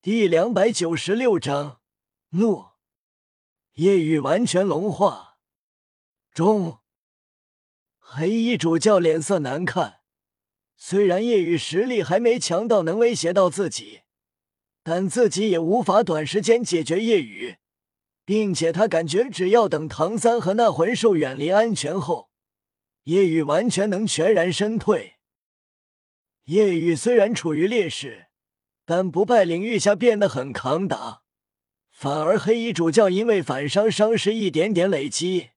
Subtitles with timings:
[0.00, 1.80] 第两百九十六章
[2.28, 2.66] 怒。
[3.72, 5.38] 夜雨完全融化
[6.32, 6.78] 中，
[7.98, 10.02] 黑衣主教脸色难看。
[10.76, 14.02] 虽然夜雨实力还没强到能威胁到自己，
[14.84, 17.56] 但自己也无法短时间解决夜雨，
[18.24, 22.30] 并且他感觉只要等唐三和那魂兽远离安全后，
[23.02, 25.16] 夜雨完全能全然身退。
[26.44, 28.27] 夜雨虽然处于劣势。
[28.90, 31.20] 但不败领域下变得很抗打，
[31.90, 35.50] 反而黑衣主教因为反伤伤势一点点累积。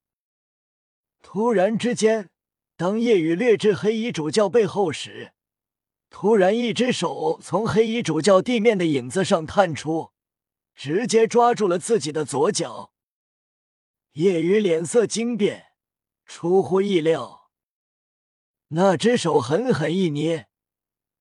[1.21, 2.29] 突然之间，
[2.75, 5.31] 当夜雨掠至黑衣主教背后时，
[6.09, 10.11] 突然一只手从黑衣主教地面的影子上探出，
[10.75, 12.91] 直接抓住了自己的左脚。
[14.15, 15.67] 夜雨脸色惊变，
[16.25, 17.49] 出乎意料，
[18.67, 20.49] 那只手狠狠一捏，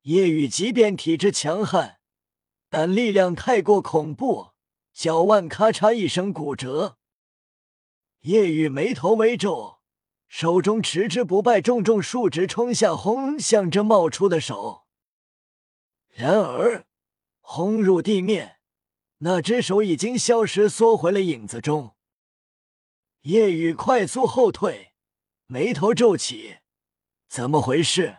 [0.02, 1.99] 夜雨即便体质强悍。
[2.70, 4.52] 但力量太过恐怖，
[4.92, 6.98] 脚腕咔嚓一声骨折。
[8.20, 9.80] 叶雨眉头微皱，
[10.28, 14.86] 手中持之不败重重数值冲下，轰向这冒出的手。
[16.10, 16.86] 然而，
[17.40, 18.60] 轰入地面，
[19.18, 21.96] 那只手已经消失，缩回了影子中。
[23.22, 24.92] 叶雨快速后退，
[25.46, 26.58] 眉头皱起，
[27.26, 28.18] 怎么回事？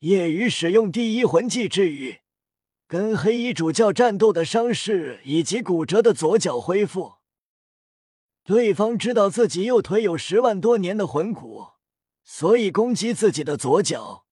[0.00, 2.20] 叶雨使用第一魂技治愈。
[2.88, 7.14] 跟黑衣主教战斗的伤势以及骨折的左脚恢复，
[8.44, 11.72] 对方知道自己右腿有十万多年的魂骨，
[12.22, 14.26] 所以攻击自己的左脚，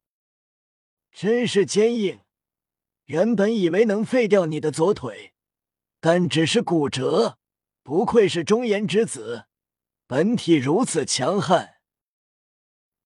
[1.10, 2.20] 真是坚硬。
[3.06, 5.34] 原本以为能废掉你的左腿，
[6.00, 7.38] 但只是骨折，
[7.82, 9.46] 不愧是忠言之子，
[10.06, 11.74] 本体如此强悍。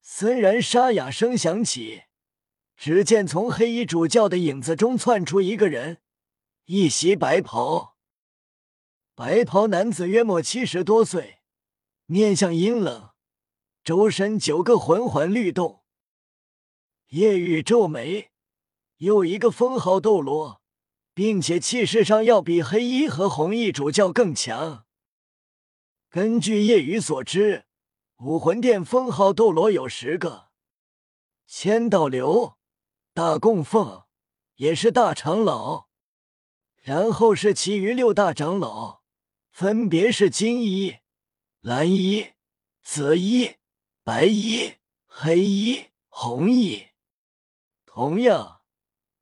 [0.02, 2.02] 森然沙哑声响起。
[2.78, 5.98] 只见从黑衣主教的影子中窜出一个人，
[6.66, 7.96] 一袭白袍，
[9.16, 11.40] 白袍男子约莫七十多岁，
[12.06, 13.10] 面相阴冷，
[13.82, 15.82] 周身九个魂环律动。
[17.08, 18.30] 夜雨皱眉，
[18.98, 20.62] 又一个封号斗罗，
[21.12, 24.86] 并且气势上要比黑衣和红衣主教更强。
[26.08, 27.64] 根据夜雨所知，
[28.18, 30.50] 武魂殿封号斗罗有十个，
[31.44, 32.57] 千道流。
[33.18, 34.04] 大供奉
[34.54, 35.88] 也是大长老，
[36.76, 39.00] 然后是其余六大长老，
[39.50, 40.98] 分别是金衣、
[41.60, 42.28] 蓝衣、
[42.80, 43.56] 紫衣、
[44.04, 44.74] 白衣、
[45.04, 46.90] 黑衣、红衣。
[47.84, 48.60] 同样，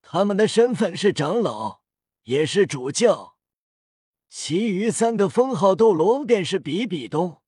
[0.02, 1.80] 他们的身份是长老，
[2.24, 3.38] 也是主教。
[4.28, 7.40] 其余三个封号斗罗便是比比东、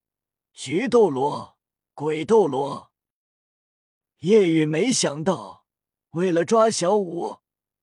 [0.54, 1.58] 菊斗罗、
[1.92, 2.91] 鬼斗罗。
[4.20, 5.57] 夜雨没想到。
[6.12, 7.38] 为了抓小五，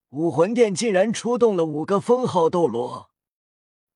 [0.09, 3.11] 武魂殿竟然出动了五个封号斗罗。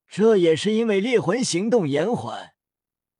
[0.07, 2.53] 这也是因为猎魂行动延缓，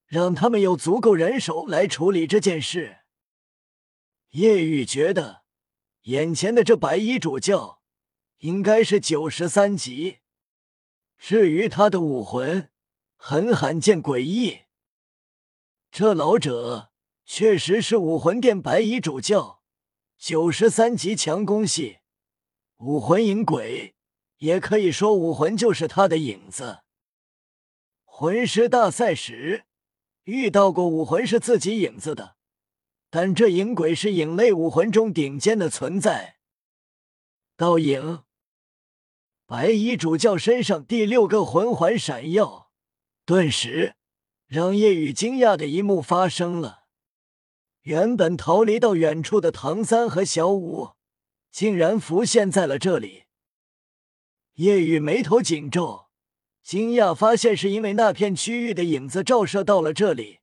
[0.05, 2.97] 让他们有足够人手来处理这件事。
[4.31, 5.43] 叶雨觉得，
[6.03, 7.81] 眼前的这白衣主教
[8.39, 10.19] 应该是九十三级。
[11.17, 12.69] 至于他的武魂，
[13.17, 14.59] 很罕见诡异。
[15.91, 16.91] 这老者
[17.25, 19.58] 确实是武魂殿白衣主教。
[20.19, 21.99] 九十三级强攻系
[22.79, 23.95] 武魂影鬼，
[24.39, 26.79] 也可以说武魂就是他的影子。
[28.03, 29.63] 魂师大赛时
[30.25, 32.35] 遇到过武魂是自己影子的，
[33.09, 36.35] 但这影鬼是影类武魂中顶尖的存在。
[37.55, 38.23] 倒影，
[39.45, 42.69] 白衣主教身上第六个魂环闪耀，
[43.25, 43.95] 顿时
[44.47, 46.78] 让夜雨惊讶的一幕发生了。
[47.83, 50.91] 原本逃离到远处的唐三和小五，
[51.49, 53.23] 竟然浮现在了这里。
[54.55, 56.09] 叶雨眉头紧皱，
[56.61, 60.39] 惊讶发现是因为那片区域的影子照射到了这里，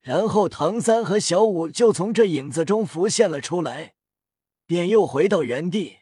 [0.00, 3.94] 然后唐三和小五就从这影子中浮现了出来，
[4.66, 5.98] 便又回到原地。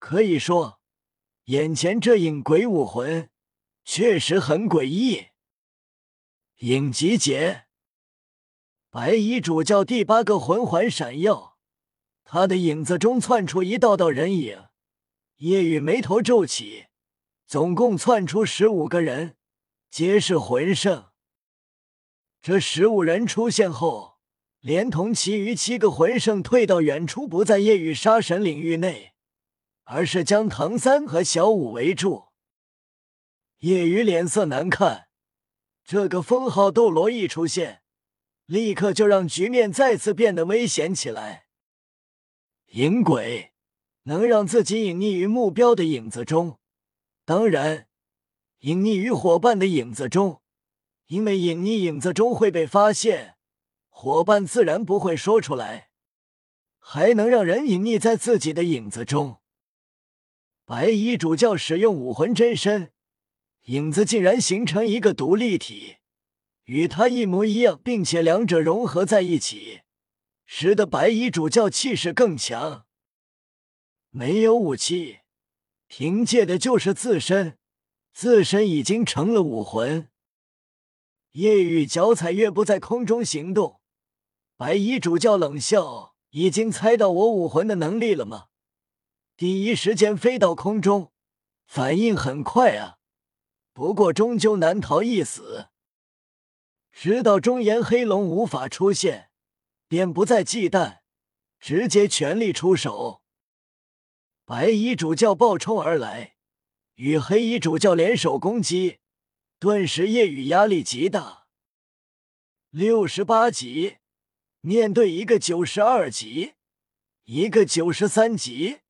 [0.00, 0.80] 可以说，
[1.44, 3.30] 眼前这影鬼武魂
[3.84, 5.26] 确实很诡异。
[6.58, 7.67] 影集结。
[9.00, 11.56] 白衣主教第八个魂环闪耀，
[12.24, 14.64] 他的影子中窜出一道道人影。
[15.36, 16.86] 夜雨眉头皱起，
[17.46, 19.36] 总共窜出十五个人，
[19.88, 21.10] 皆是魂圣。
[22.42, 24.18] 这十五人出现后，
[24.58, 29.12] 连同其余七个魂圣退到远处，不在夜雨杀神领域内，
[29.84, 32.30] 而是将唐三和小五围住。
[33.58, 35.06] 夜雨脸色难看，
[35.84, 37.82] 这个封号斗罗一出现。
[38.48, 41.44] 立刻就让局面再次变得危险起来。
[42.68, 43.52] 影鬼，
[44.04, 46.58] 能让自己隐匿于目标的影子中，
[47.26, 47.88] 当然，
[48.60, 50.40] 隐匿于伙伴的影子中，
[51.08, 53.36] 因为隐匿影子中会被发现，
[53.90, 55.90] 伙伴自然不会说出来。
[56.78, 59.42] 还能让人隐匿在自己的影子中。
[60.64, 62.92] 白衣主教使用武魂真身，
[63.64, 65.97] 影子竟然形成一个独立体，
[66.68, 69.80] 与他一模一样，并且两者融合在一起，
[70.44, 72.84] 使得白衣主教气势更强。
[74.10, 75.20] 没有武器，
[75.86, 77.56] 凭借的就是自身，
[78.12, 80.08] 自身已经成了武魂。
[81.32, 83.80] 夜雨脚踩月步在空中行动，
[84.58, 86.14] 白衣主教冷笑。
[86.30, 88.48] 已经猜到我武魂的能力了吗？
[89.34, 91.10] 第一时间飞到空中，
[91.66, 92.98] 反应很快啊！
[93.72, 95.68] 不过终究难逃一死。
[97.00, 99.30] 直到中炎黑龙无法出现，
[99.86, 100.98] 便不再忌惮，
[101.60, 103.22] 直接全力出手。
[104.44, 106.34] 白衣主教暴冲而来，
[106.96, 108.98] 与黑衣主教联手攻击，
[109.60, 111.46] 顿时夜雨压力极大。
[112.70, 113.98] 六十八级。
[114.60, 116.54] 面对一个九十二级，
[117.26, 118.80] 一个九十三级，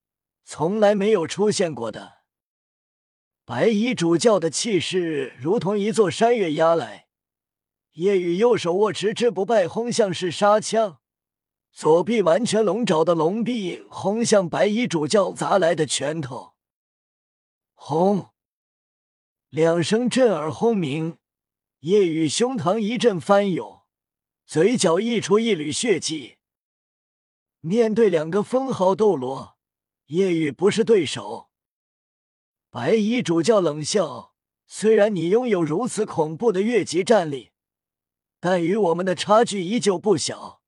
[0.44, 2.20] 从来没有出现过的
[3.44, 7.07] 白衣主教的气势，如同一座山岳压来。
[7.98, 11.00] 夜雨右手握持之不败轰向式杀枪，
[11.72, 16.54] 左臂完全龙爪的龙臂轰向白衣主教砸来的拳头。
[17.74, 18.28] 轰！
[19.48, 21.18] 两声震耳轰鸣，
[21.80, 23.80] 夜雨胸膛一阵翻涌。
[24.46, 26.36] 嘴角溢出一缕血迹。
[27.60, 29.56] 面对两个封号斗罗，
[30.06, 31.48] 夜雨不是对手。
[32.70, 34.34] 白衣主教冷笑
[34.68, 37.50] ：“虽然你拥有如此恐怖的越级战力，
[38.40, 40.62] 但与我们的差距依旧不小。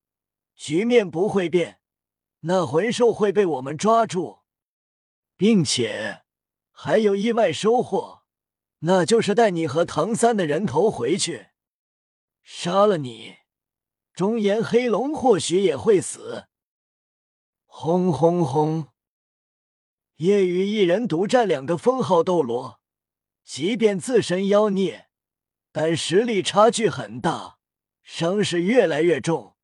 [0.55, 1.81] 局面不会变，
[2.41, 4.41] 那魂兽会被我们抓住，
[5.37, 6.23] 并且
[6.71, 8.23] 还有意外收获，
[8.81, 11.49] 那就是带你和唐三的人头回去，
[12.43, 13.37] 杀了你。”
[14.13, 16.49] 中炎黑龙或许也会死。
[17.65, 18.89] 轰轰轰！
[20.17, 22.81] 夜雨一人独占两个封号斗罗，
[23.45, 25.09] 即便自身妖孽，
[25.73, 27.60] 但实力差距很大，
[28.13, 29.55] 伤势越来越重。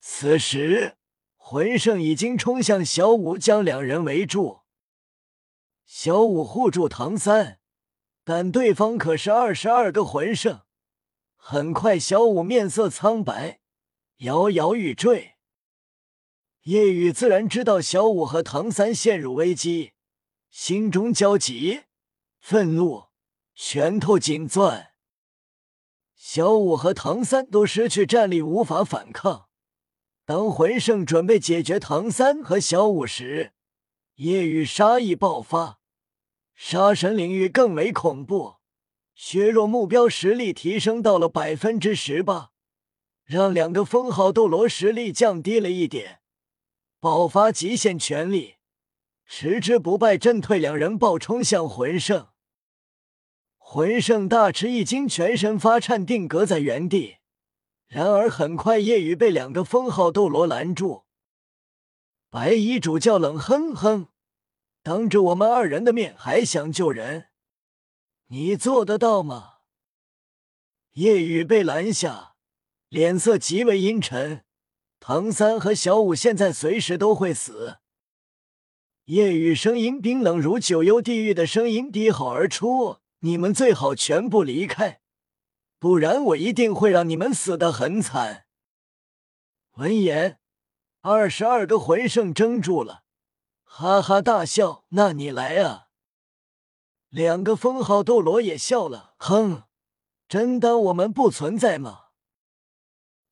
[0.00, 0.98] 此时，
[1.34, 4.60] 魂圣已经冲向小五，将两人围住。
[5.86, 7.58] 小五护住唐三，
[8.22, 10.60] 但对方可是二十二个魂圣。
[11.34, 13.60] 很快，小五面色苍白，
[14.18, 15.36] 摇摇欲坠。
[16.64, 19.94] 夜雨自然知道小五和唐三陷入危机，
[20.50, 21.84] 心中焦急、
[22.38, 23.04] 愤怒，
[23.54, 24.91] 拳头紧攥。
[26.24, 29.48] 小五和唐三都失去战力，无法反抗。
[30.24, 33.50] 当魂圣准备解决唐三和小五时，
[34.14, 35.80] 夜雨杀意爆发，
[36.54, 38.54] 杀神领域更为恐怖。
[39.16, 42.52] 削弱目标实力提升到了百分之十八，
[43.24, 46.20] 让两个封号斗罗实力降低了一点，
[47.00, 48.58] 爆发极限全力，
[49.26, 52.28] 持之不败震退两人，暴冲向魂圣。
[53.74, 57.16] 魂圣大吃一惊，全身发颤，定格在原地。
[57.86, 61.04] 然而很快，夜雨被两个封号斗罗拦住。
[62.28, 64.08] 白衣主教冷哼哼，
[64.82, 67.28] 当着我们二人的面还想救人？
[68.26, 69.52] 你做得到吗？
[70.92, 72.34] 夜雨被拦下，
[72.90, 74.44] 脸色极为阴沉。
[75.00, 77.78] 唐三和小五现在随时都会死。
[79.06, 85.00] 夜雨声音冰冷如九幽地狱的声音低吼而出：“你们最好全部离开，
[85.78, 88.46] 不然我一定会让你们死得很惨。”
[89.78, 90.38] 闻言，
[91.00, 93.04] 二十二个魂圣怔住了，
[93.64, 95.88] 哈哈大笑：“那你来啊！”
[97.10, 99.64] 两个封号斗罗也笑了，哼，
[100.28, 102.06] 真当我们不存在吗？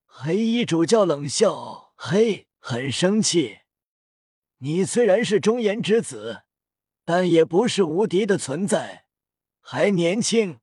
[0.07, 3.61] 黑衣主教冷笑，嘿，很生气。
[4.59, 6.43] 你虽然是忠言之子，
[7.05, 9.07] 但也不是无敌的存在，
[9.73, 10.59] 还年轻，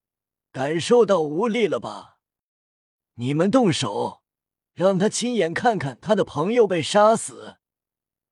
[0.51, 2.17] 感受到无力了吧？
[3.13, 4.21] 你们动手，
[4.73, 7.55] 让他亲眼看看他的朋友被杀死，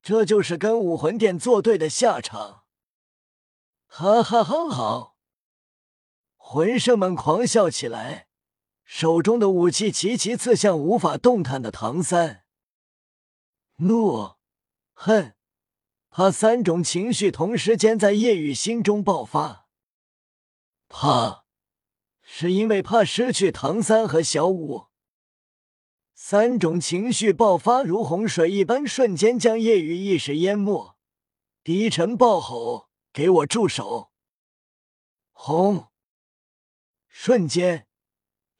[0.02, 2.64] 这就是跟武魂殿作对的下场。
[3.86, 4.68] 哈哈哈！
[4.68, 5.16] 好，
[6.36, 8.28] 魂圣们狂笑起来，
[8.84, 12.44] 手中的武器齐齐刺向无法动弹的唐三。
[13.76, 14.34] 怒、
[14.92, 15.34] 恨、
[16.10, 19.65] 怕三种情绪同时间在叶雨心中爆发。
[20.88, 21.44] 怕，
[22.22, 24.86] 是因为怕失去唐三和小五。
[26.14, 30.96] 三种情绪爆发如洪水一般，瞬间将夜雨一时淹没。
[31.62, 34.10] 低沉暴吼：“给我住手！”
[35.32, 35.88] 轰！
[37.08, 37.86] 瞬间，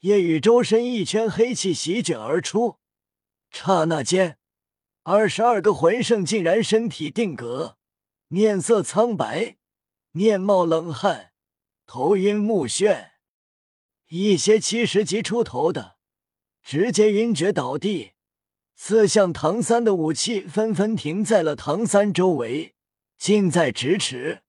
[0.01, 2.77] 夜雨周身一圈黑气席卷而出，
[3.51, 4.39] 刹那间，
[5.05, 7.79] 二十二个魂圣竟然身体定格，
[8.29, 9.57] 面色苍白，
[10.11, 11.33] 面冒冷汗，
[11.87, 13.11] 头晕目眩。
[14.09, 15.97] 一些七十级出头的，
[16.63, 18.13] 直接晕厥倒地。
[18.75, 22.75] 刺向唐三的武器纷纷停在了唐三周围，
[23.17, 24.43] 近在咫尺。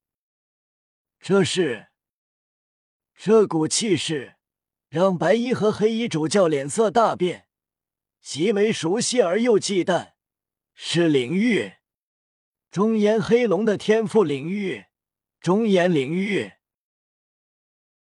[1.20, 1.88] 这是
[3.16, 4.36] 这股气势，
[4.90, 7.48] 让白衣和黑衣主教脸色大变，
[8.22, 10.14] 极为熟悉而又忌惮。
[10.74, 11.74] 是领域
[12.70, 14.86] 中炎黑龙的天赋领域，
[15.40, 16.57] 中炎领域。